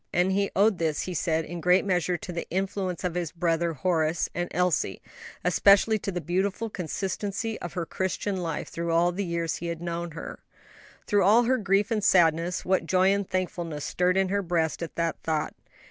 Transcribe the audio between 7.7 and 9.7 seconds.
her Christian life through all the years he